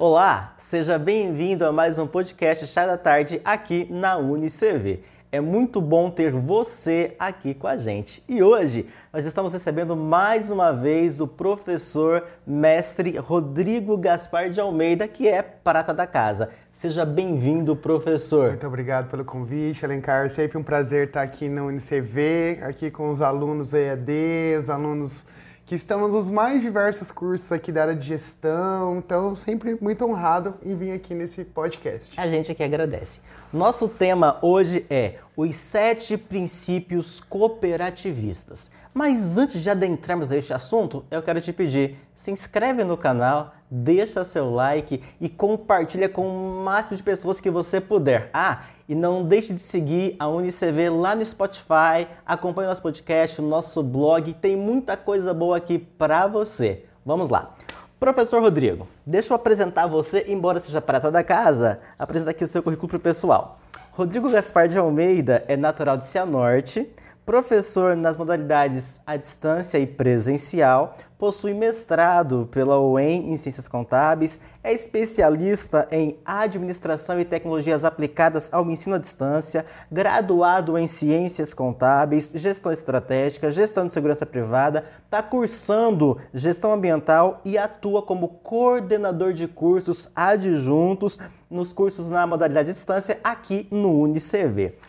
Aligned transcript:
Olá, 0.00 0.54
seja 0.56 0.96
bem-vindo 0.96 1.66
a 1.66 1.72
mais 1.72 1.98
um 1.98 2.06
podcast 2.06 2.64
Chá 2.68 2.86
da 2.86 2.96
Tarde 2.96 3.40
aqui 3.44 3.84
na 3.90 4.16
UniCV. 4.16 5.02
É 5.32 5.40
muito 5.40 5.80
bom 5.80 6.08
ter 6.08 6.30
você 6.30 7.16
aqui 7.18 7.52
com 7.52 7.66
a 7.66 7.76
gente. 7.76 8.22
E 8.28 8.40
hoje 8.40 8.86
nós 9.12 9.26
estamos 9.26 9.52
recebendo 9.52 9.96
mais 9.96 10.52
uma 10.52 10.70
vez 10.70 11.20
o 11.20 11.26
professor 11.26 12.22
mestre 12.46 13.16
Rodrigo 13.16 13.96
Gaspar 13.96 14.50
de 14.50 14.60
Almeida, 14.60 15.08
que 15.08 15.26
é 15.26 15.42
prata 15.42 15.92
da 15.92 16.06
casa. 16.06 16.48
Seja 16.72 17.04
bem-vindo, 17.04 17.74
professor. 17.74 18.50
Muito 18.50 18.68
obrigado 18.68 19.10
pelo 19.10 19.24
convite, 19.24 19.84
Alencar. 19.84 20.30
Sempre 20.30 20.58
um 20.58 20.62
prazer 20.62 21.08
estar 21.08 21.22
aqui 21.22 21.48
na 21.48 21.64
UniCV, 21.64 22.60
aqui 22.62 22.88
com 22.88 23.10
os 23.10 23.20
alunos 23.20 23.74
EAD, 23.74 24.12
os 24.60 24.70
alunos 24.70 25.26
que 25.68 25.74
estão 25.74 26.08
nos 26.08 26.30
mais 26.30 26.62
diversos 26.62 27.12
cursos 27.12 27.52
aqui 27.52 27.70
da 27.70 27.82
área 27.82 27.94
de 27.94 28.06
gestão. 28.06 28.96
Então, 28.96 29.34
sempre 29.34 29.76
muito 29.78 30.02
honrado 30.02 30.54
em 30.64 30.74
vir 30.74 30.92
aqui 30.92 31.14
nesse 31.14 31.44
podcast. 31.44 32.18
A 32.18 32.26
gente 32.26 32.50
aqui 32.50 32.62
agradece. 32.62 33.20
Nosso 33.52 33.86
tema 33.86 34.38
hoje 34.40 34.86
é 34.88 35.16
os 35.36 35.54
sete 35.54 36.16
princípios 36.16 37.20
cooperativistas. 37.20 38.70
Mas 38.94 39.36
antes 39.36 39.62
de 39.62 39.68
adentrarmos 39.68 40.32
a 40.32 40.38
este 40.38 40.54
assunto, 40.54 41.04
eu 41.10 41.22
quero 41.22 41.38
te 41.38 41.52
pedir, 41.52 41.98
se 42.14 42.30
inscreve 42.30 42.82
no 42.82 42.96
canal, 42.96 43.52
deixa 43.70 44.24
seu 44.24 44.52
like 44.52 45.02
e 45.20 45.28
compartilha 45.28 46.08
com 46.08 46.26
o 46.26 46.64
máximo 46.64 46.96
de 46.96 47.02
pessoas 47.02 47.40
que 47.40 47.50
você 47.50 47.80
puder. 47.80 48.30
Ah, 48.32 48.62
e 48.88 48.94
não 48.94 49.22
deixe 49.22 49.52
de 49.52 49.60
seguir 49.60 50.16
a 50.18 50.28
UniCV 50.28 50.88
lá 50.90 51.14
no 51.14 51.24
Spotify, 51.24 52.08
acompanhe 52.24 52.68
nosso 52.68 52.82
podcast, 52.82 53.42
nosso 53.42 53.82
blog, 53.82 54.32
tem 54.34 54.56
muita 54.56 54.96
coisa 54.96 55.34
boa 55.34 55.56
aqui 55.56 55.78
para 55.78 56.26
você. 56.26 56.84
Vamos 57.04 57.28
lá. 57.28 57.54
Professor 58.00 58.40
Rodrigo, 58.40 58.86
deixa 59.04 59.32
eu 59.32 59.36
apresentar 59.36 59.86
você, 59.86 60.24
embora 60.28 60.60
seja 60.60 60.80
prata 60.80 61.10
da 61.10 61.24
casa, 61.24 61.80
apresentar 61.98 62.30
aqui 62.30 62.44
o 62.44 62.46
seu 62.46 62.62
currículo 62.62 62.88
para 62.88 62.96
o 62.96 63.00
pessoal. 63.00 63.58
Rodrigo 63.90 64.30
Gaspar 64.30 64.68
de 64.68 64.78
Almeida 64.78 65.44
é 65.48 65.56
natural 65.56 65.96
de 65.96 66.06
Cianorte, 66.06 66.88
professor 67.28 67.94
nas 67.94 68.16
modalidades 68.16 69.02
à 69.06 69.14
distância 69.14 69.78
e 69.78 69.86
presencial, 69.86 70.96
possui 71.18 71.52
mestrado 71.52 72.48
pela 72.50 72.80
UEM 72.80 73.30
em 73.30 73.36
Ciências 73.36 73.68
Contábeis, 73.68 74.40
é 74.64 74.72
especialista 74.72 75.86
em 75.90 76.18
Administração 76.24 77.20
e 77.20 77.26
Tecnologias 77.26 77.84
aplicadas 77.84 78.50
ao 78.50 78.70
ensino 78.70 78.94
à 78.94 78.98
distância, 78.98 79.66
graduado 79.92 80.78
em 80.78 80.86
Ciências 80.86 81.52
Contábeis, 81.52 82.32
Gestão 82.34 82.72
Estratégica, 82.72 83.50
Gestão 83.50 83.86
de 83.86 83.92
Segurança 83.92 84.24
Privada, 84.24 84.84
está 85.04 85.22
cursando 85.22 86.16
Gestão 86.32 86.72
Ambiental 86.72 87.42
e 87.44 87.58
atua 87.58 88.00
como 88.00 88.28
coordenador 88.42 89.34
de 89.34 89.46
cursos 89.46 90.08
adjuntos 90.16 91.18
nos 91.50 91.74
cursos 91.74 92.08
na 92.08 92.26
modalidade 92.26 92.70
à 92.70 92.72
distância 92.72 93.20
aqui 93.22 93.68
no 93.70 94.00
UniCV. 94.00 94.87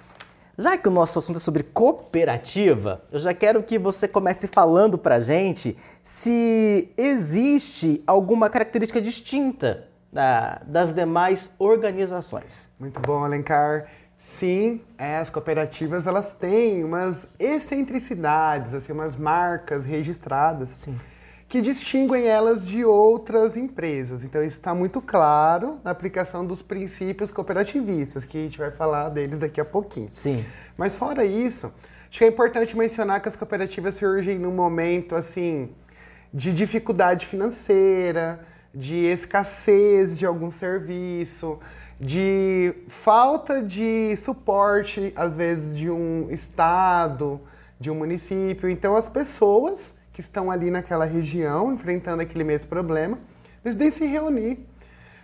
Já 0.59 0.77
que 0.77 0.89
o 0.89 0.91
nosso 0.91 1.17
assunto 1.17 1.37
é 1.37 1.39
sobre 1.39 1.63
cooperativa, 1.63 3.01
eu 3.13 3.17
já 3.17 3.33
quero 3.33 3.63
que 3.63 3.79
você 3.79 4.09
comece 4.09 4.45
falando 4.45 4.97
para 4.97 5.15
a 5.15 5.19
gente 5.21 5.77
se 6.03 6.91
existe 6.97 8.03
alguma 8.05 8.49
característica 8.49 9.01
distinta 9.01 9.87
da, 10.11 10.61
das 10.67 10.93
demais 10.93 11.49
organizações. 11.57 12.69
Muito 12.77 12.99
bom, 12.99 13.23
Alencar. 13.23 13.85
Sim, 14.17 14.81
é, 14.97 15.15
as 15.15 15.29
cooperativas 15.29 16.05
elas 16.05 16.33
têm 16.33 16.83
umas 16.83 17.25
excentricidades, 17.39 18.73
assim, 18.73 18.91
umas 18.91 19.15
marcas 19.15 19.85
registradas. 19.85 20.67
Sim 20.67 20.99
que 21.49 21.61
distinguem 21.61 22.27
elas 22.27 22.63
de 22.63 22.85
outras 22.85 23.57
empresas. 23.57 24.23
Então, 24.23 24.39
isso 24.43 24.57
está 24.57 24.75
muito 24.75 25.01
claro 25.01 25.81
na 25.83 25.89
aplicação 25.89 26.45
dos 26.45 26.61
princípios 26.61 27.31
cooperativistas, 27.31 28.23
que 28.23 28.37
a 28.37 28.41
gente 28.41 28.59
vai 28.59 28.69
falar 28.69 29.09
deles 29.09 29.39
daqui 29.39 29.59
a 29.59 29.65
pouquinho. 29.65 30.09
Sim. 30.11 30.45
Mas, 30.77 30.95
fora 30.95 31.25
isso, 31.25 31.73
acho 32.07 32.19
que 32.19 32.23
é 32.23 32.27
importante 32.27 32.77
mencionar 32.77 33.19
que 33.19 33.27
as 33.27 33.35
cooperativas 33.35 33.95
surgem 33.95 34.37
num 34.37 34.51
momento 34.53 35.15
assim 35.15 35.71
de 36.31 36.53
dificuldade 36.53 37.25
financeira, 37.25 38.45
de 38.71 39.07
escassez 39.07 40.15
de 40.15 40.27
algum 40.27 40.51
serviço, 40.51 41.57
de 41.99 42.75
falta 42.87 43.59
de 43.59 44.15
suporte, 44.17 45.11
às 45.15 45.35
vezes, 45.35 45.75
de 45.75 45.89
um 45.89 46.29
estado, 46.29 47.41
de 47.79 47.89
um 47.89 47.95
município. 47.95 48.69
Então, 48.69 48.95
as 48.95 49.07
pessoas 49.07 49.97
que 50.19 50.23
estão 50.23 50.51
ali 50.51 50.69
naquela 50.69 51.05
região, 51.05 51.71
enfrentando 51.71 52.21
aquele 52.21 52.43
mesmo 52.43 52.67
problema, 52.67 53.17
decidem 53.63 53.89
se 53.89 54.05
reunir, 54.05 54.67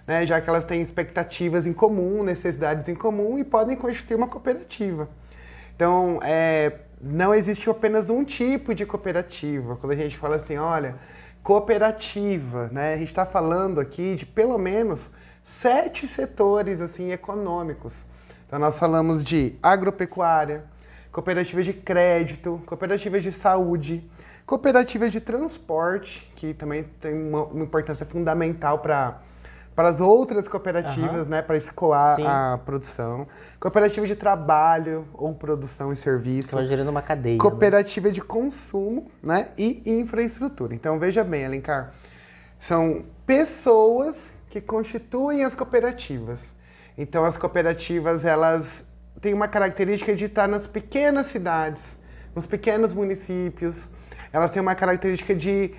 né, 0.07 0.25
já 0.25 0.39
que 0.39 0.49
elas 0.49 0.63
têm 0.63 0.81
expectativas 0.81 1.67
em 1.67 1.73
comum, 1.73 2.23
necessidades 2.23 2.87
em 2.87 2.95
comum 2.95 3.37
e 3.37 3.43
podem 3.43 3.75
constituir 3.75 4.15
uma 4.15 4.29
cooperativa. 4.29 5.09
Então, 5.75 6.21
é, 6.23 6.79
não 7.01 7.33
existe 7.33 7.69
apenas 7.69 8.09
um 8.09 8.23
tipo 8.23 8.73
de 8.73 8.85
cooperativa. 8.85 9.75
Quando 9.75 9.91
a 9.91 9.97
gente 9.97 10.17
fala 10.17 10.37
assim, 10.37 10.55
olha, 10.55 10.95
cooperativa, 11.43 12.69
né, 12.71 12.93
a 12.93 12.97
gente 12.97 13.09
está 13.09 13.25
falando 13.25 13.81
aqui 13.81 14.15
de 14.15 14.25
pelo 14.25 14.57
menos 14.57 15.11
sete 15.43 16.07
setores 16.07 16.79
assim 16.79 17.11
econômicos. 17.11 18.07
Então, 18.47 18.59
nós 18.59 18.79
falamos 18.79 19.25
de 19.25 19.55
agropecuária, 19.61 20.63
cooperativas 21.15 21.63
de 21.63 21.71
crédito, 21.71 22.61
cooperativas 22.65 23.23
de 23.23 23.31
saúde, 23.31 24.03
Cooperativas 24.45 25.11
de 25.11 25.19
transporte, 25.19 26.31
que 26.35 26.53
também 26.53 26.83
tem 27.01 27.13
uma, 27.15 27.45
uma 27.45 27.63
importância 27.63 28.05
fundamental 28.05 28.79
para 28.79 29.21
para 29.75 29.89
as 29.89 29.99
outras 29.99 30.47
cooperativas, 30.47 31.23
uhum. 31.23 31.31
né, 31.31 31.41
para 31.41 31.57
escoar 31.57 32.15
Sim. 32.15 32.25
a 32.25 32.57
produção. 32.65 33.27
Cooperativa 33.59 34.07
de 34.07 34.15
trabalho 34.15 35.05
ou 35.13 35.33
produção 35.33 35.91
e 35.91 35.97
serviço. 35.97 36.47
Estão 36.47 36.65
gerando 36.65 36.87
uma 36.87 37.01
cadeia. 37.01 37.35
Né? 37.35 37.41
Cooperativa 37.41 38.07
né? 38.07 38.13
de 38.13 38.21
consumo, 38.21 39.11
né, 39.21 39.49
e 39.57 39.83
infraestrutura. 39.85 40.73
Então 40.73 40.97
veja 40.97 41.25
bem, 41.25 41.45
Alencar, 41.45 41.93
são 42.57 43.03
pessoas 43.25 44.31
que 44.49 44.61
constituem 44.61 45.43
as 45.43 45.53
cooperativas. 45.53 46.55
Então 46.97 47.25
as 47.25 47.35
cooperativas 47.35 48.23
elas 48.23 48.85
têm 49.25 49.33
uma 49.33 49.47
característica 49.47 50.15
de 50.15 50.25
estar 50.25 50.47
nas 50.47 50.67
pequenas 50.67 51.25
cidades, 51.25 51.97
nos 52.35 52.45
pequenos 52.45 52.93
municípios 52.93 53.89
elas 54.31 54.51
têm 54.51 54.61
uma 54.61 54.75
característica 54.75 55.33
de 55.33 55.71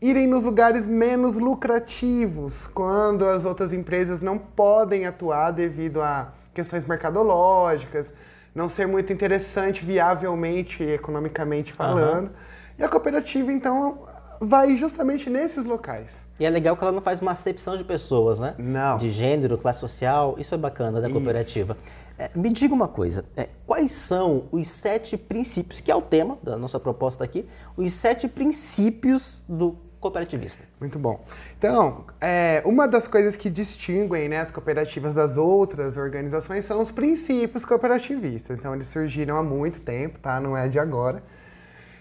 irem 0.00 0.26
nos 0.26 0.44
lugares 0.44 0.86
menos 0.86 1.36
lucrativos, 1.36 2.66
quando 2.66 3.26
as 3.26 3.44
outras 3.44 3.74
empresas 3.74 4.22
não 4.22 4.38
podem 4.38 5.04
atuar 5.04 5.50
devido 5.50 6.00
a 6.00 6.32
questões 6.54 6.86
mercadológicas, 6.86 8.14
não 8.54 8.70
ser 8.70 8.86
muito 8.86 9.12
interessante 9.12 9.84
viavelmente, 9.84 10.82
economicamente 10.82 11.74
falando. 11.74 12.28
Uhum. 12.28 12.34
E 12.78 12.84
a 12.84 12.88
cooperativa, 12.88 13.52
então, 13.52 14.06
vai 14.40 14.76
justamente 14.76 15.28
nesses 15.30 15.64
locais. 15.64 16.26
E 16.38 16.44
é 16.44 16.50
legal 16.50 16.76
que 16.76 16.82
ela 16.82 16.92
não 16.92 17.00
faz 17.00 17.20
uma 17.20 17.32
acepção 17.32 17.76
de 17.76 17.84
pessoas, 17.84 18.38
né? 18.38 18.54
Não. 18.58 18.98
De 18.98 19.10
gênero, 19.10 19.56
classe 19.58 19.80
social. 19.80 20.36
Isso 20.38 20.54
é 20.54 20.58
bacana 20.58 21.00
da 21.00 21.08
cooperativa. 21.08 21.76
É, 22.18 22.30
me 22.34 22.48
diga 22.50 22.72
uma 22.72 22.86
coisa, 22.86 23.24
é, 23.36 23.48
quais 23.66 23.90
são 23.90 24.44
os 24.52 24.68
sete 24.68 25.16
princípios, 25.16 25.80
que 25.80 25.90
é 25.90 25.96
o 25.96 26.02
tema 26.02 26.38
da 26.44 26.56
nossa 26.56 26.78
proposta 26.78 27.24
aqui, 27.24 27.48
os 27.76 27.92
sete 27.92 28.28
princípios 28.28 29.44
do 29.48 29.76
cooperativista? 29.98 30.62
Muito 30.78 30.96
bom. 30.96 31.24
Então, 31.58 32.04
é, 32.20 32.62
uma 32.64 32.86
das 32.86 33.08
coisas 33.08 33.34
que 33.34 33.50
distinguem 33.50 34.28
né, 34.28 34.40
as 34.40 34.52
cooperativas 34.52 35.12
das 35.12 35.36
outras 35.36 35.96
organizações 35.96 36.64
são 36.64 36.80
os 36.80 36.92
princípios 36.92 37.64
cooperativistas. 37.64 38.58
Então, 38.58 38.74
eles 38.74 38.86
surgiram 38.86 39.36
há 39.36 39.42
muito 39.42 39.80
tempo, 39.80 40.20
tá? 40.20 40.38
Não 40.40 40.56
é 40.56 40.68
de 40.68 40.78
agora. 40.78 41.20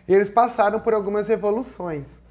E 0.08 0.14
eles 0.14 0.30
passaram 0.30 0.80
por 0.80 0.94
algumas 0.94 1.30
evoluções. 1.30 2.22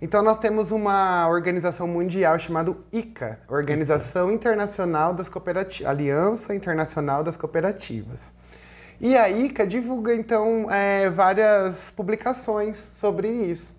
Então 0.00 0.22
nós 0.22 0.38
temos 0.38 0.70
uma 0.70 1.28
organização 1.28 1.88
mundial 1.88 2.38
chamada 2.38 2.74
ICA, 2.92 3.40
Organização 3.48 4.30
Internacional 4.30 5.12
das 5.12 5.28
Cooperativas, 5.28 5.90
Aliança 5.90 6.54
Internacional 6.54 7.24
das 7.24 7.36
Cooperativas. 7.36 8.32
E 9.00 9.16
a 9.16 9.28
ICA 9.28 9.66
divulga 9.66 10.14
então 10.14 10.70
é, 10.70 11.10
várias 11.10 11.90
publicações 11.90 12.88
sobre 12.94 13.28
isso. 13.28 13.76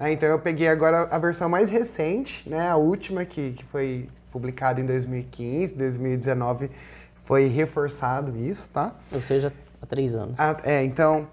É, 0.00 0.10
então 0.10 0.28
eu 0.28 0.38
peguei 0.38 0.68
agora 0.68 1.08
a 1.10 1.18
versão 1.18 1.48
mais 1.48 1.68
recente, 1.70 2.48
né, 2.48 2.68
a 2.68 2.76
última 2.76 3.24
que, 3.24 3.52
que 3.52 3.64
foi 3.64 4.08
publicada 4.30 4.80
em 4.80 4.86
2015, 4.86 5.74
2019 5.74 6.70
foi 7.16 7.46
reforçado 7.46 8.36
isso, 8.36 8.70
tá? 8.70 8.94
Ou 9.12 9.20
seja, 9.20 9.52
há 9.82 9.86
três 9.86 10.14
anos. 10.14 10.34
Ah, 10.38 10.56
é, 10.64 10.84
então 10.84 11.26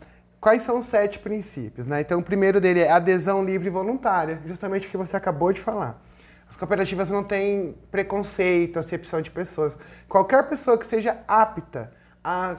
Quais 0.45 0.62
são 0.62 0.77
os 0.77 0.86
sete 0.86 1.18
princípios? 1.18 1.88
Né? 1.88 2.01
Então, 2.01 2.19
o 2.19 2.24
primeiro 2.24 2.62
dele 2.62 2.80
é 2.80 2.92
adesão 2.92 3.44
livre 3.44 3.65
e 3.65 3.71
voluntária, 3.71 4.39
justamente 4.45 4.86
o 4.86 4.92
que 4.92 4.95
você 4.95 5.18
acabou 5.18 5.51
de 5.51 5.59
falar. 5.59 6.00
As 6.47 6.56
cooperativas 6.56 7.09
não 7.09 7.24
têm 7.24 7.75
preconceito, 7.89 8.77
acepção 8.77 9.24
de 9.24 9.31
pessoas. 9.31 9.75
Qualquer 10.07 10.47
pessoa 10.47 10.77
que 10.77 10.86
seja 10.86 11.18
apta 11.27 11.92
a 12.24 12.56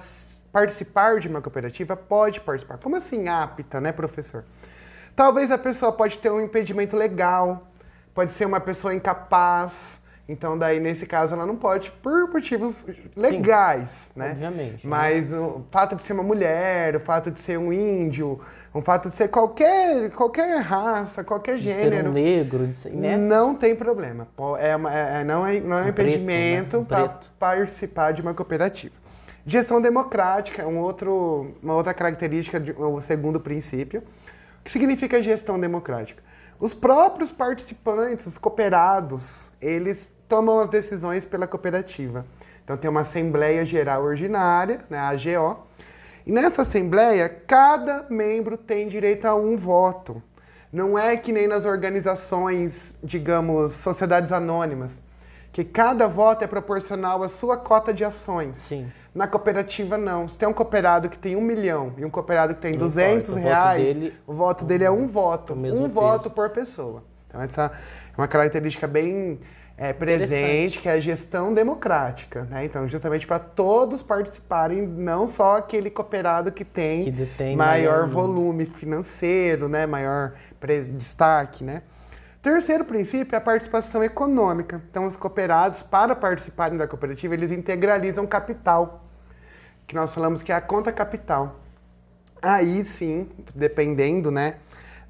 participar 0.51 1.21
de 1.21 1.29
uma 1.29 1.41
cooperativa 1.41 1.97
pode 1.97 2.41
participar. 2.41 2.77
Como 2.79 2.97
assim 2.97 3.29
apta, 3.29 3.81
né, 3.81 3.93
professor? 3.93 4.45
Talvez 5.15 5.53
a 5.53 5.57
pessoa 5.57 5.93
pode 5.93 6.19
ter 6.19 6.29
um 6.29 6.41
impedimento 6.41 6.97
legal, 6.97 7.69
pode 8.13 8.33
ser 8.33 8.47
uma 8.47 8.59
pessoa 8.59 8.97
incapaz, 8.97 10.03
Então, 10.29 10.59
daí, 10.59 10.81
nesse 10.81 11.07
caso, 11.07 11.35
ela 11.35 11.47
não 11.47 11.55
pode 11.55 11.91
por 12.03 12.29
motivos 12.29 12.85
legais, 13.15 14.11
Sim, 14.13 14.21
né? 14.21 14.31
Obviamente. 14.33 14.87
Mas 14.87 15.31
né? 15.31 15.39
o 15.39 15.65
fato 15.71 15.95
de 15.95 16.03
ser 16.03 16.15
uma 16.15 16.23
mulher, 16.25 16.97
o 16.97 17.01
fato 17.01 17.31
de 17.31 17.39
ser 17.39 17.57
um 17.57 17.73
índio, 17.73 18.41
o 18.75 18.83
fato 18.83 19.09
de 19.09 19.15
ser 19.15 19.29
qualquer, 19.29 20.11
qualquer 20.11 20.59
raça, 20.63 21.23
qualquer 21.23 21.59
gênero. 21.59 21.91
De 21.91 21.97
ser 21.97 22.09
um 22.09 22.13
negro, 22.13 22.67
de 22.67 22.75
ser, 22.75 22.93
né? 22.93 23.17
Não 23.17 23.55
tem 23.55 23.77
problema. 23.77 24.27
É, 24.59 24.75
uma, 24.75 24.93
é 24.93 25.23
não 25.23 25.47
é, 25.47 25.61
não 25.61 25.79
é 25.79 25.83
um, 25.83 25.87
um 25.87 25.89
impedimento 25.89 26.79
né? 26.79 26.83
um 26.83 26.85
para 26.85 27.09
participar 27.39 28.13
de 28.13 28.21
uma 28.21 28.35
cooperativa. 28.35 28.95
Gestão 29.47 29.81
democrática 29.81 30.63
é 30.63 30.67
um 30.67 30.79
outro, 30.79 31.55
uma 31.63 31.75
outra 31.75 31.95
característica, 31.95 32.59
de, 32.59 32.73
o 32.73 33.01
segundo 33.01 33.39
princípio. 33.39 34.03
O 34.61 34.65
que 34.65 34.73
significa 34.73 35.23
gestão 35.23 35.61
democrática? 35.61 36.21
Os 36.59 36.75
próprios 36.75 37.31
participantes, 37.31 38.27
os 38.27 38.39
cooperados, 38.39 39.53
eles 39.61 40.16
tomam 40.29 40.61
as 40.61 40.69
decisões 40.69 41.25
pela 41.25 41.47
cooperativa. 41.47 42.25
Então 42.65 42.77
tem 42.77 42.91
uma 42.91 43.03
Assembleia 43.03 43.65
Geral 43.65 44.03
Ordinária, 44.03 44.81
né, 44.91 44.99
a 44.99 45.09
AGO, 45.09 45.67
e 46.27 46.33
nessa 46.33 46.63
Assembleia 46.63 47.29
cada 47.29 48.07
membro 48.11 48.57
tem 48.57 48.89
direito 48.89 49.25
a 49.27 49.35
um 49.35 49.57
voto. 49.57 50.23
Não 50.73 50.99
é 50.99 51.17
que 51.17 51.33
nem 51.33 51.47
nas 51.47 51.65
organizações, 51.65 52.97
digamos, 53.03 53.73
sociedades 53.73 54.33
anônimas, 54.33 55.03
que 55.53 55.65
cada 55.65 56.07
voto 56.09 56.45
é 56.45 56.47
proporcional 56.47 57.23
à 57.23 57.29
sua 57.29 57.57
cota 57.57 57.95
de 57.95 58.05
ações. 58.05 58.59
Sim. 58.59 58.93
Na 59.15 59.27
cooperativa, 59.27 59.97
não. 59.97 60.29
Se 60.29 60.37
tem 60.37 60.47
um 60.47 60.53
cooperado 60.53 61.09
que 61.09 61.17
tem 61.17 61.35
um 61.35 61.41
milhão 61.41 61.95
e 61.97 62.05
um 62.05 62.11
cooperado 62.11 62.55
que 62.55 62.61
tem 62.61 62.73
não 62.73 62.81
200 62.81 63.31
importa. 63.31 63.49
reais, 63.49 63.81
o 63.81 63.85
voto, 63.87 63.95
dele, 63.95 64.15
o 64.27 64.35
voto 64.35 64.65
dele 64.67 64.85
é 64.85 64.91
um 64.91 65.07
voto. 65.07 65.55
Um 65.55 65.63
peso. 65.63 65.89
voto 65.89 66.31
por 66.31 66.51
pessoa. 66.51 67.03
Então, 67.27 67.41
essa 67.41 67.73
é 68.13 68.21
uma 68.21 68.29
característica 68.29 68.87
bem 68.87 69.41
é, 69.79 69.93
presente, 69.93 70.81
que 70.81 70.89
é 70.89 70.93
a 70.93 71.01
gestão 71.01 71.53
democrática. 71.53 72.45
Né? 72.45 72.65
Então, 72.65 72.89
justamente 72.89 73.27
para 73.27 73.39
todos 73.39 74.03
participarem, 74.03 74.87
não 74.87 75.27
só 75.27 75.59
aquele 75.59 75.91
cooperado 75.91 76.51
que 76.51 76.65
tem, 76.65 77.05
que 77.05 77.11
maior, 77.11 77.57
maior 77.57 78.09
volume 78.09 78.65
financeiro, 78.65 79.69
né? 79.69 79.87
maior 79.87 80.33
destaque. 80.95 81.63
Né? 81.63 81.83
Terceiro 82.41 82.85
princípio 82.85 83.35
é 83.35 83.39
a 83.39 83.41
participação 83.41 84.03
econômica. 84.03 84.83
Então, 84.91 85.05
os 85.05 85.17
cooperados, 85.17 85.83
para 85.83 86.15
participarem 86.15 86.79
da 86.79 86.89
cooperativa, 86.89 87.35
eles 87.35 87.51
integralizam 87.51 88.27
capital, 88.27 89.05
que 89.87 89.95
nós 89.95 90.15
falamos 90.15 90.43
que 90.43 90.53
é 90.53 90.55
a 90.55 90.61
conta 90.61 90.91
capital. 90.91 91.61
Aí 92.41 92.85
sim, 92.85 93.29
dependendo 93.55 94.31
né, 94.31 94.57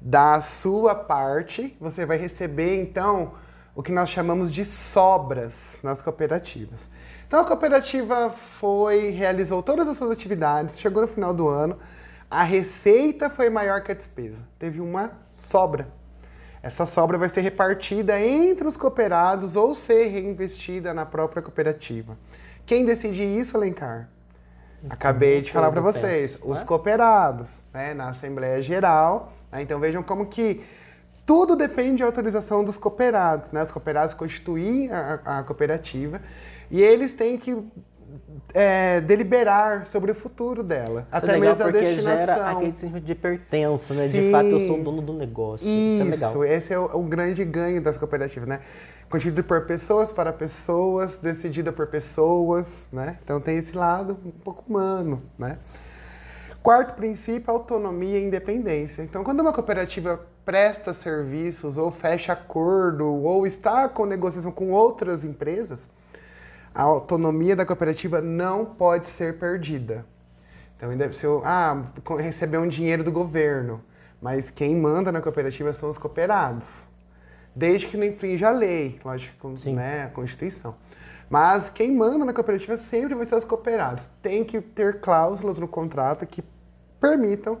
da 0.01 0.41
sua 0.41 0.95
parte, 0.95 1.75
você 1.79 2.05
vai 2.05 2.17
receber, 2.17 2.81
então, 2.81 3.33
o 3.77 3.83
que 3.83 3.91
nós 3.91 4.09
chamamos 4.09 4.51
de 4.51 4.65
sobras 4.65 5.79
nas 5.83 6.01
cooperativas. 6.01 6.89
Então, 7.27 7.41
a 7.41 7.45
cooperativa 7.45 8.31
foi, 8.31 9.11
realizou 9.11 9.61
todas 9.61 9.87
as 9.87 9.95
suas 9.95 10.09
atividades, 10.09 10.79
chegou 10.79 11.03
no 11.03 11.07
final 11.07 11.31
do 11.31 11.47
ano, 11.47 11.77
a 12.27 12.41
receita 12.41 13.29
foi 13.29 13.51
maior 13.51 13.83
que 13.83 13.91
a 13.91 13.95
despesa. 13.95 14.43
Teve 14.57 14.81
uma 14.81 15.11
sobra. 15.31 15.87
Essa 16.63 16.87
sobra 16.87 17.19
vai 17.19 17.29
ser 17.29 17.41
repartida 17.41 18.19
entre 18.19 18.67
os 18.67 18.75
cooperados 18.75 19.55
ou 19.55 19.75
ser 19.75 20.07
reinvestida 20.07 20.91
na 20.91 21.05
própria 21.05 21.43
cooperativa. 21.43 22.17
Quem 22.65 22.83
decide 22.83 23.21
isso, 23.21 23.55
Alencar? 23.55 24.09
Então, 24.79 24.91
Acabei 24.91 25.39
de 25.41 25.51
falar 25.51 25.71
para 25.71 25.81
vocês, 25.81 26.39
os 26.43 26.57
né? 26.57 26.65
cooperados, 26.65 27.61
né, 27.71 27.93
na 27.93 28.09
Assembleia 28.09 28.59
Geral. 28.59 29.33
Né, 29.51 29.61
então 29.61 29.79
vejam 29.79 30.01
como 30.01 30.25
que 30.25 30.65
tudo 31.27 31.57
depende 31.57 31.99
da 31.99 32.05
autorização 32.05 32.63
dos 32.63 32.77
cooperados. 32.77 33.51
Né? 33.51 33.61
Os 33.61 33.69
cooperados 33.69 34.13
constituem 34.13 34.89
a, 34.89 35.39
a 35.39 35.43
cooperativa 35.43 36.21
e 36.71 36.81
eles 36.81 37.13
têm 37.13 37.37
que 37.37 37.53
é, 38.53 39.01
deliberar 39.01 39.85
sobre 39.85 40.09
o 40.09 40.15
futuro 40.15 40.63
dela. 40.63 41.01
Isso 41.01 41.25
até 41.25 41.35
é 41.35 41.37
mesmo 41.37 41.57
da 41.57 41.69
destinação. 41.69 42.25
gera 42.25 42.51
aquele 42.51 42.75
sentimento 42.77 43.03
de 43.03 43.15
pertença, 43.15 43.93
né? 43.93 44.07
Sim, 44.07 44.21
de 44.21 44.31
fato, 44.31 44.47
eu 44.47 44.59
sou 44.67 44.79
o 44.79 44.83
dono 44.83 45.01
do 45.01 45.11
negócio. 45.11 45.67
Isso, 45.67 46.07
Isso 46.07 46.23
é 46.23 46.27
legal. 46.27 46.45
esse 46.45 46.73
é 46.73 46.79
o, 46.79 46.85
o, 46.85 47.03
grande 47.03 47.43
ganho 47.43 47.81
das 47.81 47.97
cooperativas, 47.97 48.47
né? 48.47 48.61
Constituído 49.09 49.43
por 49.43 49.65
pessoas 49.65 50.13
para 50.13 50.31
pessoas, 50.31 51.17
decidida 51.17 51.73
por 51.73 51.87
pessoas, 51.87 52.87
né? 52.91 53.17
Então 53.21 53.41
tem 53.41 53.57
esse 53.57 53.75
lado 53.75 54.17
um 54.25 54.31
pouco 54.31 54.63
humano, 54.67 55.21
né? 55.37 55.57
Quarto 56.67 56.95
princípio, 56.95 57.49
autonomia 57.49 58.19
e 58.19 58.25
independência. 58.25 59.01
Então, 59.01 59.23
quando 59.23 59.39
uma 59.39 59.53
cooperativa 59.53 60.19
presta 60.43 60.93
serviços 60.93 61.77
ou 61.77 61.89
fecha 61.89 62.33
acordo 62.33 63.05
ou 63.05 63.47
está 63.47 63.87
com 63.87 64.05
negociação 64.05 64.51
com 64.51 64.71
outras 64.71 65.23
empresas, 65.23 65.89
a 66.75 66.83
autonomia 66.83 67.55
da 67.55 67.65
cooperativa 67.65 68.19
não 68.19 68.65
pode 68.65 69.07
ser 69.07 69.39
perdida. 69.39 70.05
Então, 70.75 71.13
se 71.13 71.23
eu 71.23 71.41
ah, 71.45 71.85
receber 72.19 72.57
um 72.57 72.67
dinheiro 72.67 73.01
do 73.01 73.13
governo, 73.13 73.81
mas 74.21 74.49
quem 74.49 74.75
manda 74.75 75.09
na 75.09 75.21
cooperativa 75.21 75.71
são 75.71 75.89
os 75.89 75.97
cooperados. 75.97 76.85
Desde 77.55 77.87
que 77.87 77.95
não 77.95 78.03
infrinja 78.05 78.49
a 78.49 78.51
lei, 78.51 78.99
lógico, 79.05 79.53
né, 79.67 80.03
a 80.03 80.09
Constituição. 80.09 80.75
Mas 81.29 81.69
quem 81.69 81.95
manda 81.95 82.25
na 82.25 82.33
cooperativa 82.33 82.75
sempre 82.75 83.15
vai 83.15 83.25
ser 83.25 83.35
os 83.35 83.45
cooperados. 83.45 84.09
Tem 84.21 84.43
que 84.43 84.59
ter 84.59 84.99
cláusulas 84.99 85.59
no 85.59 85.67
contrato 85.67 86.27
que 86.27 86.43
permitam 86.99 87.59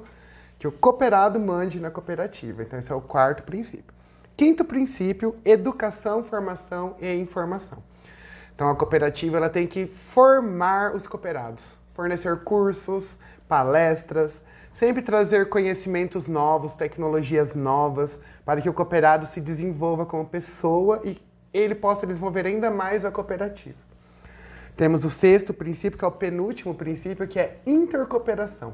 que 0.57 0.67
o 0.67 0.71
cooperado 0.71 1.39
mande 1.39 1.79
na 1.79 1.91
cooperativa. 1.91 2.63
Então, 2.63 2.79
esse 2.79 2.91
é 2.91 2.95
o 2.95 3.01
quarto 3.01 3.43
princípio. 3.43 3.93
Quinto 4.35 4.63
princípio, 4.63 5.35
educação, 5.43 6.23
formação 6.23 6.95
e 6.99 7.11
informação. 7.15 7.81
Então 8.57 8.71
a 8.71 8.75
cooperativa 8.75 9.37
ela 9.37 9.49
tem 9.49 9.67
que 9.67 9.85
formar 9.85 10.95
os 10.95 11.07
cooperados, 11.07 11.77
fornecer 11.93 12.37
cursos, 12.43 13.19
palestras, 13.47 14.43
sempre 14.73 15.03
trazer 15.03 15.47
conhecimentos 15.47 16.25
novos, 16.25 16.73
tecnologias 16.73 17.53
novas, 17.53 18.19
para 18.43 18.59
que 18.59 18.67
o 18.67 18.73
cooperado 18.73 19.27
se 19.27 19.39
desenvolva 19.39 20.07
como 20.07 20.25
pessoa 20.25 20.99
e 21.03 21.21
ele 21.53 21.75
possa 21.75 22.07
desenvolver 22.07 22.47
ainda 22.47 22.71
mais 22.71 23.05
a 23.05 23.11
cooperativa. 23.11 23.77
Temos 24.75 25.05
o 25.05 25.09
sexto 25.11 25.53
princípio, 25.53 25.97
que 25.97 26.05
é 26.05 26.07
o 26.07 26.11
penúltimo 26.11 26.73
princípio, 26.73 27.27
que 27.27 27.39
é 27.39 27.59
intercooperação. 27.63 28.73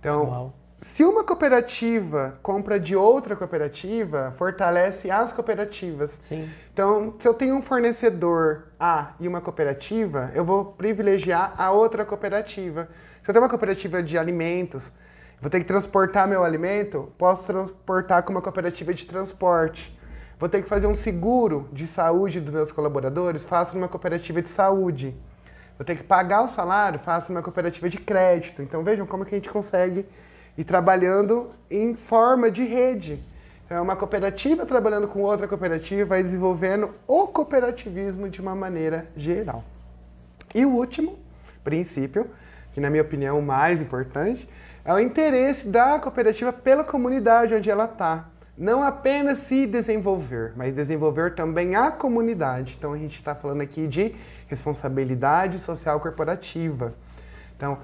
Então, 0.00 0.24
Uau. 0.24 0.54
Se 0.82 1.04
uma 1.04 1.22
cooperativa 1.22 2.38
compra 2.42 2.80
de 2.80 2.96
outra 2.96 3.36
cooperativa, 3.36 4.30
fortalece 4.30 5.10
as 5.10 5.30
cooperativas. 5.30 6.18
Sim. 6.22 6.48
Então, 6.72 7.16
se 7.20 7.28
eu 7.28 7.34
tenho 7.34 7.54
um 7.54 7.60
fornecedor 7.60 8.68
A 8.80 9.12
e 9.20 9.28
uma 9.28 9.42
cooperativa, 9.42 10.30
eu 10.34 10.42
vou 10.42 10.64
privilegiar 10.64 11.52
a 11.58 11.70
outra 11.70 12.02
cooperativa. 12.02 12.88
Se 13.22 13.30
eu 13.30 13.34
tenho 13.34 13.44
uma 13.44 13.50
cooperativa 13.50 14.02
de 14.02 14.16
alimentos, 14.16 14.90
vou 15.38 15.50
ter 15.50 15.60
que 15.60 15.66
transportar 15.66 16.26
meu 16.26 16.42
alimento, 16.42 17.12
posso 17.18 17.46
transportar 17.46 18.22
com 18.22 18.32
uma 18.32 18.40
cooperativa 18.40 18.94
de 18.94 19.04
transporte. 19.04 19.94
Vou 20.38 20.48
ter 20.48 20.62
que 20.62 20.68
fazer 20.70 20.86
um 20.86 20.94
seguro 20.94 21.68
de 21.70 21.86
saúde 21.86 22.40
dos 22.40 22.54
meus 22.54 22.72
colaboradores, 22.72 23.44
faço 23.44 23.74
numa 23.74 23.86
cooperativa 23.86 24.40
de 24.40 24.48
saúde. 24.48 25.14
Vou 25.80 25.84
ter 25.86 25.96
que 25.96 26.02
pagar 26.02 26.42
o 26.42 26.48
salário, 26.48 26.98
faço 26.98 27.32
numa 27.32 27.42
cooperativa 27.42 27.88
de 27.88 27.96
crédito. 27.96 28.60
Então 28.60 28.84
vejam 28.84 29.06
como 29.06 29.24
que 29.24 29.34
a 29.34 29.38
gente 29.38 29.48
consegue 29.48 30.04
e 30.58 30.62
trabalhando 30.62 31.52
em 31.70 31.94
forma 31.94 32.50
de 32.50 32.62
rede. 32.64 33.18
Então, 33.64 33.78
é 33.78 33.80
uma 33.80 33.96
cooperativa 33.96 34.66
trabalhando 34.66 35.08
com 35.08 35.22
outra 35.22 35.48
cooperativa 35.48 36.20
e 36.20 36.22
desenvolvendo 36.22 36.94
o 37.06 37.26
cooperativismo 37.28 38.28
de 38.28 38.42
uma 38.42 38.54
maneira 38.54 39.06
geral. 39.16 39.64
E 40.54 40.66
o 40.66 40.70
último 40.70 41.18
princípio, 41.64 42.30
que 42.74 42.80
na 42.80 42.90
minha 42.90 43.02
opinião 43.02 43.36
é 43.36 43.38
o 43.38 43.42
mais 43.42 43.80
importante, 43.80 44.46
é 44.84 44.92
o 44.92 45.00
interesse 45.00 45.66
da 45.66 45.98
cooperativa 45.98 46.52
pela 46.52 46.84
comunidade 46.84 47.54
onde 47.54 47.70
ela 47.70 47.86
está. 47.86 48.28
Não 48.60 48.82
apenas 48.82 49.38
se 49.38 49.66
desenvolver, 49.66 50.52
mas 50.54 50.74
desenvolver 50.74 51.34
também 51.34 51.74
a 51.74 51.90
comunidade. 51.90 52.76
Então 52.78 52.92
a 52.92 52.98
gente 52.98 53.14
está 53.14 53.34
falando 53.34 53.62
aqui 53.62 53.86
de 53.86 54.14
responsabilidade 54.48 55.58
social 55.58 55.98
corporativa. 55.98 56.92
Então, 57.56 57.78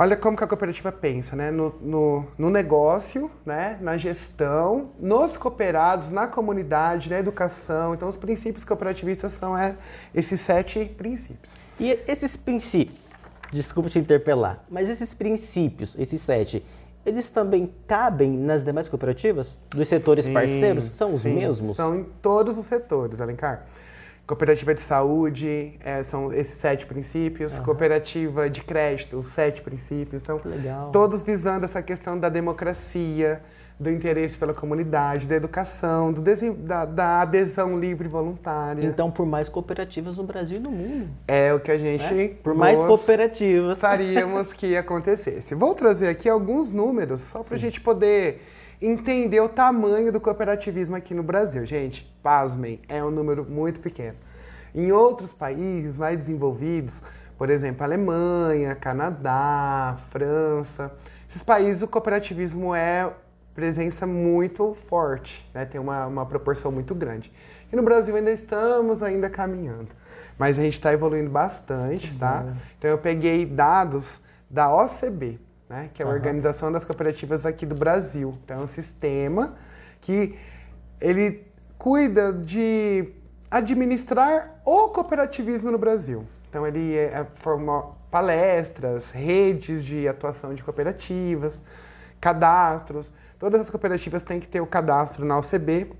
Olha 0.00 0.16
como 0.16 0.36
que 0.36 0.44
a 0.44 0.46
cooperativa 0.46 0.92
pensa, 0.92 1.34
né? 1.34 1.50
No, 1.50 1.74
no, 1.80 2.28
no, 2.38 2.50
negócio, 2.50 3.28
né? 3.44 3.76
na 3.80 3.98
gestão, 3.98 4.90
nos 5.00 5.36
cooperados, 5.36 6.08
na 6.08 6.28
comunidade, 6.28 7.10
na 7.10 7.18
educação. 7.18 7.94
Então, 7.94 8.06
os 8.06 8.14
princípios 8.14 8.64
cooperativistas 8.64 9.32
são 9.32 9.58
é, 9.58 9.74
esses 10.14 10.40
sete 10.40 10.84
princípios. 10.96 11.56
E 11.80 11.98
esses 12.06 12.36
princípios, 12.36 12.96
desculpa 13.52 13.90
te 13.90 13.98
interpelar, 13.98 14.62
mas 14.70 14.88
esses 14.88 15.12
princípios, 15.14 15.98
esses 15.98 16.20
sete, 16.20 16.64
eles 17.04 17.30
também 17.30 17.72
cabem 17.86 18.30
nas 18.30 18.64
demais 18.64 18.88
cooperativas? 18.88 19.58
Dos 19.70 19.88
setores 19.88 20.26
sim, 20.26 20.32
parceiros? 20.32 20.84
São 20.86 21.14
os 21.14 21.24
mesmos? 21.24 21.76
São 21.76 21.96
em 21.96 22.04
todos 22.04 22.58
os 22.58 22.66
setores, 22.66 23.20
Alencar. 23.20 23.64
Cooperativa 24.26 24.74
de 24.74 24.80
saúde, 24.82 25.78
é, 25.80 26.02
são 26.02 26.30
esses 26.32 26.58
sete 26.58 26.84
princípios. 26.86 27.56
Uhum. 27.56 27.64
Cooperativa 27.64 28.50
de 28.50 28.60
crédito, 28.60 29.16
os 29.16 29.26
sete 29.26 29.62
princípios. 29.62 30.22
Então, 30.22 30.38
Legal. 30.44 30.90
todos 30.90 31.22
visando 31.22 31.64
essa 31.64 31.82
questão 31.82 32.18
da 32.18 32.28
democracia, 32.28 33.40
do 33.78 33.88
interesse 33.88 34.36
pela 34.36 34.52
comunidade, 34.52 35.28
da 35.28 35.36
educação, 35.36 36.12
do 36.12 36.20
da, 36.20 36.84
da, 36.84 37.20
adesão 37.20 37.78
livre 37.78 38.08
e 38.08 38.10
voluntária. 38.10 38.84
Então, 38.84 39.08
por 39.08 39.24
mais 39.24 39.48
cooperativas 39.48 40.16
no 40.16 40.24
Brasil 40.24 40.56
e 40.56 40.60
no 40.60 40.70
mundo. 40.70 41.08
É 41.28 41.54
o 41.54 41.60
que 41.60 41.70
a 41.70 41.78
gente. 41.78 42.04
É? 42.04 42.28
Por 42.42 42.54
mais 42.54 42.82
cooperativas. 42.82 43.68
Gostaríamos 43.68 44.52
que 44.52 44.76
acontecesse. 44.76 45.54
Vou 45.54 45.74
trazer 45.76 46.08
aqui 46.08 46.28
alguns 46.28 46.72
números 46.72 47.20
só 47.20 47.44
para 47.44 47.56
a 47.56 47.58
gente 47.58 47.80
poder 47.80 48.42
entender 48.82 49.40
o 49.40 49.48
tamanho 49.48 50.10
do 50.10 50.20
cooperativismo 50.20 50.96
aqui 50.96 51.14
no 51.14 51.22
Brasil. 51.22 51.64
Gente, 51.64 52.12
pasmem, 52.20 52.80
é 52.88 53.02
um 53.02 53.10
número 53.10 53.44
muito 53.48 53.78
pequeno. 53.78 54.16
Em 54.74 54.90
outros 54.90 55.32
países 55.32 55.96
mais 55.96 56.16
desenvolvidos, 56.16 57.02
por 57.36 57.48
exemplo, 57.48 57.84
Alemanha, 57.84 58.74
Canadá, 58.74 59.96
França, 60.10 60.92
esses 61.28 61.42
países 61.42 61.82
o 61.82 61.88
cooperativismo 61.88 62.74
é 62.74 63.08
presença 63.58 64.06
muito 64.06 64.72
forte, 64.72 65.44
né? 65.52 65.64
tem 65.64 65.80
uma, 65.80 66.06
uma 66.06 66.24
proporção 66.24 66.70
muito 66.70 66.94
grande. 66.94 67.32
E 67.72 67.74
no 67.74 67.82
Brasil 67.82 68.14
ainda 68.14 68.30
estamos 68.30 69.02
ainda 69.02 69.28
caminhando, 69.28 69.88
mas 70.38 70.60
a 70.60 70.62
gente 70.62 70.74
está 70.74 70.92
evoluindo 70.92 71.28
bastante, 71.28 72.16
tá? 72.20 72.44
Uhum. 72.46 72.52
Então 72.78 72.88
eu 72.88 72.98
peguei 72.98 73.44
dados 73.44 74.20
da 74.48 74.72
OCB, 74.72 75.40
né? 75.68 75.90
que 75.92 76.00
é 76.00 76.06
a 76.06 76.08
uhum. 76.08 76.14
Organização 76.14 76.70
das 76.70 76.84
Cooperativas 76.84 77.44
aqui 77.44 77.66
do 77.66 77.74
Brasil. 77.74 78.38
Então 78.44 78.60
é 78.60 78.62
um 78.62 78.68
sistema 78.68 79.56
que 80.00 80.38
ele 81.00 81.44
cuida 81.76 82.32
de 82.32 83.12
administrar 83.50 84.60
o 84.64 84.90
cooperativismo 84.90 85.72
no 85.72 85.78
Brasil. 85.78 86.24
Então 86.48 86.64
ele 86.64 86.94
é, 86.94 87.06
é 87.06 87.26
forma 87.34 87.90
palestras, 88.08 89.10
redes 89.10 89.84
de 89.84 90.06
atuação 90.06 90.54
de 90.54 90.62
cooperativas, 90.62 91.64
cadastros. 92.20 93.12
Todas 93.38 93.60
as 93.60 93.70
cooperativas 93.70 94.22
têm 94.24 94.40
que 94.40 94.48
ter 94.48 94.60
o 94.60 94.66
cadastro 94.66 95.24
na 95.24 95.38
OCB 95.38 95.92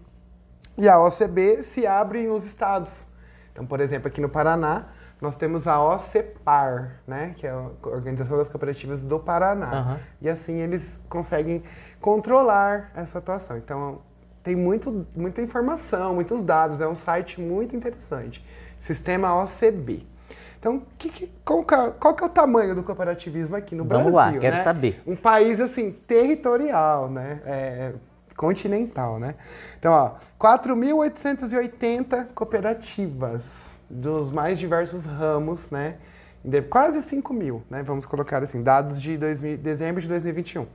e 0.76 0.88
a 0.88 1.00
OCB 1.00 1.62
se 1.62 1.86
abre 1.86 2.26
nos 2.26 2.44
estados. 2.44 3.08
Então, 3.52 3.66
por 3.66 3.80
exemplo, 3.80 4.08
aqui 4.08 4.20
no 4.20 4.28
Paraná, 4.28 4.86
nós 5.20 5.36
temos 5.36 5.66
a 5.66 5.82
OCEPAR, 5.82 7.00
né, 7.06 7.34
que 7.36 7.46
é 7.46 7.50
a 7.50 7.70
Organização 7.82 8.36
das 8.36 8.48
Cooperativas 8.48 9.02
do 9.02 9.18
Paraná. 9.18 9.88
Uhum. 9.90 9.96
E 10.22 10.28
assim 10.28 10.60
eles 10.60 11.00
conseguem 11.08 11.62
controlar 12.00 12.92
essa 12.94 13.18
atuação. 13.18 13.56
Então, 13.56 14.00
tem 14.42 14.54
muito, 14.54 15.06
muita 15.14 15.42
informação, 15.42 16.14
muitos 16.14 16.42
dados, 16.42 16.80
é 16.80 16.86
um 16.86 16.94
site 16.94 17.40
muito 17.40 17.74
interessante. 17.74 18.44
Sistema 18.78 19.34
OCB. 19.42 20.06
Então, 20.58 20.82
que, 20.98 21.08
que, 21.08 21.30
qual, 21.44 21.64
qual 21.64 22.14
que 22.14 22.22
é 22.22 22.26
o 22.26 22.30
tamanho 22.30 22.74
do 22.74 22.82
cooperativismo 22.82 23.54
aqui 23.54 23.74
no 23.76 23.84
Vamos 23.84 24.10
Brasil? 24.10 24.12
Vamos 24.12 24.34
lá, 24.34 24.40
quero 24.40 24.56
né? 24.56 24.62
saber. 24.62 25.00
Um 25.06 25.14
país, 25.14 25.60
assim, 25.60 25.92
territorial, 25.92 27.08
né? 27.08 27.40
É, 27.46 27.92
continental, 28.36 29.18
né? 29.18 29.36
Então, 29.78 29.92
ó, 29.92 30.14
4.880 30.38 32.28
cooperativas 32.34 33.78
dos 33.88 34.32
mais 34.32 34.58
diversos 34.58 35.04
ramos, 35.04 35.70
né? 35.70 35.96
Quase 36.68 37.02
5 37.02 37.32
mil, 37.32 37.62
né? 37.70 37.82
Vamos 37.82 38.04
colocar 38.04 38.42
assim, 38.42 38.62
dados 38.62 39.00
de 39.00 39.16
2000, 39.16 39.58
dezembro 39.58 40.00
de 40.00 40.08
2021. 40.08 40.66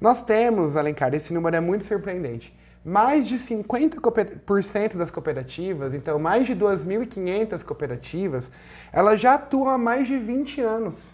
Nós 0.00 0.22
temos, 0.22 0.76
Alencar, 0.76 1.12
esse 1.14 1.32
número 1.32 1.56
é 1.56 1.60
muito 1.60 1.84
surpreendente 1.84 2.54
mais 2.86 3.26
de 3.26 3.34
50% 3.36 4.96
das 4.96 5.10
cooperativas, 5.10 5.92
então 5.92 6.20
mais 6.20 6.46
de 6.46 6.54
2.500 6.54 7.64
cooperativas, 7.64 8.52
elas 8.92 9.20
já 9.20 9.34
atuam 9.34 9.68
há 9.70 9.76
mais 9.76 10.06
de 10.06 10.16
20 10.16 10.60
anos. 10.60 11.08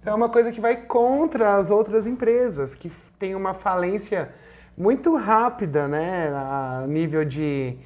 Então 0.00 0.14
é 0.14 0.16
uma 0.16 0.30
coisa 0.30 0.50
que 0.50 0.58
vai 0.58 0.74
contra 0.74 1.56
as 1.56 1.70
outras 1.70 2.06
empresas, 2.06 2.74
que 2.74 2.90
têm 3.18 3.34
uma 3.34 3.52
falência 3.52 4.30
muito 4.74 5.14
rápida, 5.14 5.86
né, 5.86 6.30
a 6.32 6.86
nível 6.88 7.26
de, 7.26 7.76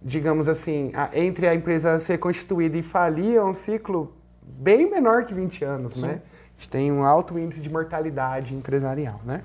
digamos 0.00 0.46
assim, 0.46 0.92
a, 0.94 1.10
entre 1.12 1.48
a 1.48 1.54
empresa 1.56 1.98
ser 1.98 2.18
constituída 2.18 2.78
e 2.78 2.84
falir 2.84 3.34
é 3.34 3.42
um 3.42 3.52
ciclo 3.52 4.14
bem 4.40 4.88
menor 4.88 5.24
que 5.24 5.34
20 5.34 5.64
anos, 5.64 5.94
Sim. 5.94 6.02
né? 6.02 6.22
A 6.24 6.60
gente 6.60 6.70
tem 6.70 6.92
um 6.92 7.04
alto 7.04 7.36
índice 7.36 7.60
de 7.60 7.68
mortalidade 7.68 8.54
empresarial, 8.54 9.20
né? 9.24 9.42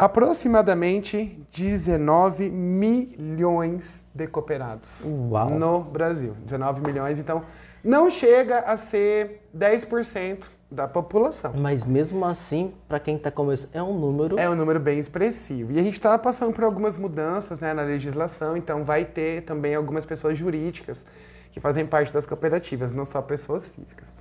Aproximadamente 0.00 1.38
19 1.52 2.48
milhões 2.48 4.02
de 4.14 4.26
cooperados 4.26 5.04
Uau. 5.04 5.50
no 5.50 5.80
Brasil. 5.80 6.34
19 6.46 6.80
milhões, 6.80 7.18
então 7.18 7.42
não 7.84 8.10
chega 8.10 8.60
a 8.60 8.78
ser 8.78 9.42
10% 9.54 10.48
da 10.70 10.88
população. 10.88 11.52
Mas 11.60 11.84
mesmo 11.84 12.24
assim, 12.24 12.72
para 12.88 12.98
quem 12.98 13.16
está 13.16 13.30
começando, 13.30 13.74
é 13.74 13.82
um 13.82 13.92
número. 13.98 14.40
É 14.40 14.48
um 14.48 14.54
número 14.54 14.80
bem 14.80 14.98
expressivo. 14.98 15.72
E 15.72 15.78
a 15.78 15.82
gente 15.82 15.94
está 15.94 16.16
passando 16.18 16.54
por 16.54 16.64
algumas 16.64 16.96
mudanças 16.96 17.58
né, 17.58 17.74
na 17.74 17.82
legislação, 17.82 18.56
então 18.56 18.84
vai 18.84 19.04
ter 19.04 19.42
também 19.42 19.74
algumas 19.74 20.06
pessoas 20.06 20.38
jurídicas 20.38 21.04
que 21.52 21.60
fazem 21.60 21.84
parte 21.84 22.10
das 22.10 22.24
cooperativas, 22.24 22.94
não 22.94 23.04
só 23.04 23.20
pessoas 23.20 23.68
físicas. 23.68 24.14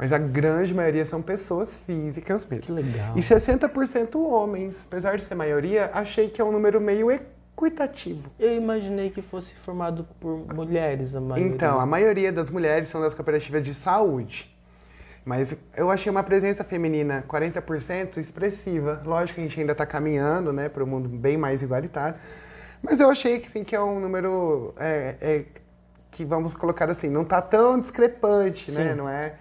Mas 0.00 0.14
a 0.14 0.18
grande 0.18 0.72
maioria 0.72 1.04
são 1.04 1.20
pessoas 1.20 1.76
físicas 1.76 2.46
mesmo. 2.46 2.64
Que 2.64 2.72
legal. 2.72 3.12
E 3.14 3.20
60% 3.20 4.16
homens. 4.16 4.82
Apesar 4.86 5.18
de 5.18 5.24
ser 5.24 5.34
maioria, 5.34 5.90
achei 5.92 6.30
que 6.30 6.40
é 6.40 6.44
um 6.44 6.50
número 6.50 6.80
meio 6.80 7.10
equitativo. 7.10 8.30
Eu 8.38 8.56
imaginei 8.56 9.10
que 9.10 9.20
fosse 9.20 9.54
formado 9.56 10.08
por 10.18 10.46
mulheres 10.54 11.14
a 11.14 11.20
maioria. 11.20 11.54
Então, 11.54 11.78
a 11.78 11.84
maioria 11.84 12.32
das 12.32 12.48
mulheres 12.48 12.88
são 12.88 12.98
das 12.98 13.12
cooperativas 13.12 13.62
de 13.62 13.74
saúde. 13.74 14.50
Mas 15.22 15.54
eu 15.76 15.90
achei 15.90 16.10
uma 16.10 16.22
presença 16.22 16.64
feminina 16.64 17.22
40% 17.28 18.16
expressiva. 18.16 19.02
Lógico 19.04 19.34
que 19.34 19.40
a 19.42 19.44
gente 19.44 19.60
ainda 19.60 19.72
está 19.72 19.84
caminhando 19.84 20.50
né, 20.50 20.70
para 20.70 20.82
um 20.82 20.86
mundo 20.86 21.10
bem 21.10 21.36
mais 21.36 21.62
igualitário. 21.62 22.18
Mas 22.82 23.00
eu 23.00 23.10
achei 23.10 23.38
que, 23.38 23.50
sim, 23.50 23.62
que 23.62 23.76
é 23.76 23.80
um 23.82 24.00
número 24.00 24.72
é, 24.78 25.16
é, 25.20 25.44
que, 26.10 26.24
vamos 26.24 26.54
colocar 26.54 26.88
assim, 26.88 27.10
não 27.10 27.20
está 27.20 27.42
tão 27.42 27.78
discrepante, 27.78 28.72
né? 28.72 28.94
Não 28.94 29.06
é 29.06 29.34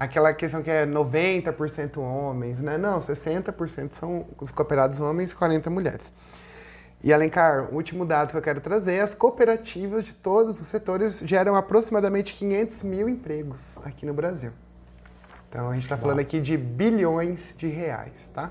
aquela 0.00 0.32
questão 0.32 0.62
que 0.62 0.70
é 0.70 0.86
90% 0.86 1.98
homens, 1.98 2.62
né? 2.62 2.78
Não, 2.78 3.00
60% 3.00 3.92
são 3.92 4.26
os 4.40 4.50
cooperados 4.50 4.98
homens 4.98 5.30
e 5.30 5.34
40 5.34 5.68
mulheres. 5.68 6.10
E 7.04 7.12
Alencar, 7.12 7.68
o 7.70 7.74
último 7.74 8.06
dado 8.06 8.30
que 8.30 8.36
eu 8.36 8.40
quero 8.40 8.62
trazer, 8.62 9.00
as 9.00 9.14
cooperativas 9.14 10.02
de 10.02 10.14
todos 10.14 10.58
os 10.58 10.66
setores 10.68 11.22
geram 11.26 11.54
aproximadamente 11.54 12.32
500 12.32 12.82
mil 12.82 13.10
empregos 13.10 13.78
aqui 13.84 14.06
no 14.06 14.14
Brasil. 14.14 14.52
Então 15.50 15.68
a 15.68 15.74
gente 15.74 15.82
está 15.82 15.98
falando 15.98 16.20
aqui 16.20 16.40
de 16.40 16.56
bilhões 16.56 17.54
de 17.58 17.66
reais, 17.66 18.30
tá? 18.32 18.50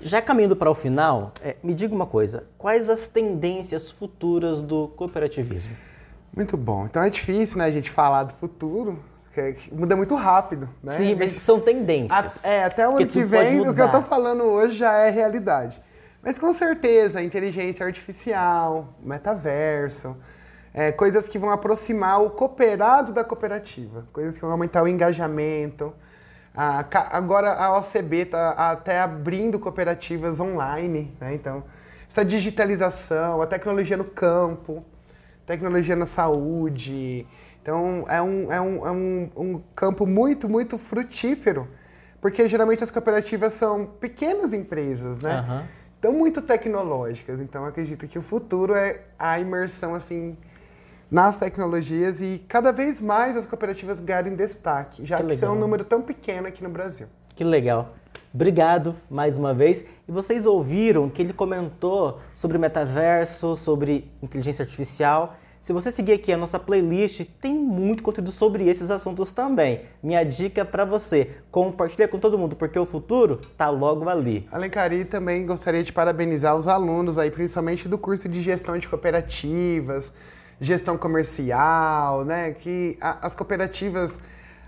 Já 0.00 0.22
caminhando 0.22 0.54
para 0.54 0.70
o 0.70 0.74
final, 0.74 1.32
é, 1.42 1.56
me 1.64 1.74
diga 1.74 1.92
uma 1.92 2.06
coisa: 2.06 2.46
quais 2.56 2.88
as 2.88 3.08
tendências 3.08 3.90
futuras 3.90 4.62
do 4.62 4.86
cooperativismo? 4.88 5.74
Muito 6.36 6.56
bom. 6.56 6.84
Então 6.84 7.02
é 7.02 7.10
difícil, 7.10 7.58
né, 7.58 7.64
a 7.64 7.70
gente 7.72 7.90
falar 7.90 8.22
do 8.24 8.34
futuro, 8.34 9.02
que 9.52 9.74
muda 9.74 9.94
muito 9.96 10.14
rápido, 10.14 10.68
né? 10.82 10.96
Sim, 10.96 11.14
mas 11.14 11.30
são 11.40 11.60
tendências. 11.60 12.44
A, 12.44 12.48
é, 12.48 12.64
até 12.64 12.88
o 12.88 12.96
ano 12.96 13.06
que 13.06 13.22
vem, 13.24 13.60
o 13.60 13.74
que 13.74 13.80
eu 13.80 13.86
estou 13.86 14.02
falando 14.02 14.44
hoje 14.44 14.76
já 14.76 14.94
é 14.94 15.10
realidade. 15.10 15.80
Mas 16.22 16.38
com 16.38 16.52
certeza, 16.52 17.22
inteligência 17.22 17.86
artificial, 17.86 18.94
metaverso, 19.00 20.16
é, 20.74 20.90
coisas 20.90 21.28
que 21.28 21.38
vão 21.38 21.50
aproximar 21.50 22.20
o 22.22 22.30
cooperado 22.30 23.12
da 23.12 23.22
cooperativa, 23.22 24.06
coisas 24.12 24.34
que 24.34 24.40
vão 24.40 24.50
aumentar 24.50 24.82
o 24.82 24.88
engajamento. 24.88 25.94
A, 26.54 26.84
agora 27.12 27.52
a 27.52 27.78
OCB 27.78 28.22
está 28.22 28.50
até 28.50 29.00
abrindo 29.00 29.58
cooperativas 29.58 30.40
online, 30.40 31.14
né? 31.20 31.34
Então, 31.34 31.62
essa 32.10 32.24
digitalização, 32.24 33.40
a 33.40 33.46
tecnologia 33.46 33.96
no 33.96 34.04
campo, 34.04 34.82
tecnologia 35.46 35.94
na 35.94 36.06
saúde, 36.06 37.26
então 37.66 38.04
é 38.08 38.22
um, 38.22 38.52
é 38.52 38.60
um, 38.60 38.86
é 38.86 38.90
um, 38.92 39.30
um 39.36 39.62
campo 39.74 40.06
muito, 40.06 40.48
muito 40.48 40.78
frutífero, 40.78 41.66
porque 42.20 42.46
geralmente 42.46 42.84
as 42.84 42.92
cooperativas 42.92 43.54
são 43.54 43.86
pequenas 43.86 44.52
empresas, 44.52 45.18
né? 45.18 45.44
Uhum. 45.48 45.62
Então 45.98 46.12
muito 46.12 46.40
tecnológicas. 46.40 47.40
Então 47.40 47.64
acredito 47.64 48.06
que 48.06 48.20
o 48.20 48.22
futuro 48.22 48.72
é 48.72 49.00
a 49.18 49.40
imersão 49.40 49.96
assim 49.96 50.38
nas 51.10 51.38
tecnologias 51.38 52.20
e 52.20 52.44
cada 52.46 52.70
vez 52.70 53.00
mais 53.00 53.36
as 53.36 53.44
cooperativas 53.44 53.98
ganharem 53.98 54.36
destaque, 54.36 55.04
já 55.04 55.16
que, 55.16 55.26
que 55.26 55.36
são 55.36 55.56
um 55.56 55.58
número 55.58 55.82
tão 55.82 56.02
pequeno 56.02 56.46
aqui 56.46 56.62
no 56.62 56.70
Brasil. 56.70 57.08
Que 57.34 57.42
legal. 57.42 57.96
Obrigado 58.32 58.94
mais 59.10 59.36
uma 59.36 59.52
vez. 59.52 59.84
E 60.06 60.12
vocês 60.12 60.46
ouviram 60.46 61.10
que 61.10 61.20
ele 61.20 61.32
comentou 61.32 62.20
sobre 62.36 62.58
metaverso, 62.58 63.56
sobre 63.56 64.08
inteligência 64.22 64.62
artificial. 64.62 65.34
Se 65.66 65.72
você 65.72 65.90
seguir 65.90 66.12
aqui 66.12 66.32
a 66.32 66.36
nossa 66.36 66.60
playlist, 66.60 67.24
tem 67.40 67.52
muito 67.52 68.00
conteúdo 68.00 68.30
sobre 68.30 68.68
esses 68.68 68.88
assuntos 68.88 69.32
também. 69.32 69.80
Minha 70.00 70.22
dica 70.22 70.64
para 70.64 70.84
você, 70.84 71.38
compartilha 71.50 72.06
com 72.06 72.20
todo 72.20 72.38
mundo, 72.38 72.54
porque 72.54 72.78
o 72.78 72.86
futuro 72.86 73.40
tá 73.58 73.68
logo 73.68 74.08
ali. 74.08 74.46
Alencari, 74.52 75.04
também 75.04 75.44
gostaria 75.44 75.82
de 75.82 75.92
parabenizar 75.92 76.54
os 76.54 76.68
alunos 76.68 77.18
aí, 77.18 77.32
principalmente 77.32 77.88
do 77.88 77.98
curso 77.98 78.28
de 78.28 78.42
gestão 78.42 78.78
de 78.78 78.86
cooperativas, 78.86 80.12
gestão 80.60 80.96
comercial, 80.96 82.24
né? 82.24 82.52
Que 82.52 82.96
a, 83.00 83.26
as 83.26 83.34
cooperativas, 83.34 84.20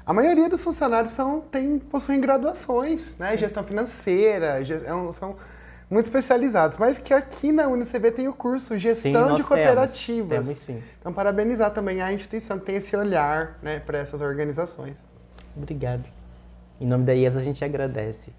a 0.05 0.13
maioria 0.13 0.49
dos 0.49 0.65
funcionários 0.65 1.13
são, 1.13 1.43
tem, 1.43 1.79
possuem 1.79 2.21
graduações, 2.21 3.17
né? 3.21 3.31
Sim. 3.31 3.39
Gestão 3.39 3.63
financeira, 3.63 4.65
gestão, 4.65 5.13
são 5.13 5.37
muito 5.91 6.07
especializados, 6.07 6.77
mas 6.77 6.99
que 6.99 7.15
aqui 7.15 7.51
na 7.51 7.67
UNICB 7.67 8.11
tem 8.13 8.29
o 8.29 8.33
curso 8.33 8.77
Gestão 8.77 9.31
Sim, 9.31 9.35
de 9.37 9.45
Cooperativas. 9.45 10.29
Temos, 10.29 10.47
temos 10.47 10.59
sim. 10.59 10.83
Então, 11.01 11.13
parabenizar 11.13 11.71
também 11.71 12.03
a 12.03 12.13
instituição 12.13 12.59
que 12.59 12.67
tem 12.67 12.77
esse 12.77 12.95
olhar 12.95 13.59
né, 13.63 13.81
para 13.81 13.99
essas 13.99 14.21
organizações. 14.21 14.99
Obrigado. 15.57 16.05
Em 16.81 16.87
nome 16.87 17.05
da 17.05 17.15
IES 17.15 17.37
a 17.37 17.43
gente 17.43 17.65
agradece. 17.65 18.33